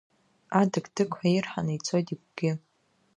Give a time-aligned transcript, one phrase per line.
[0.59, 2.51] Адық-дықҳәа ирҳаны ицоит игәгьы.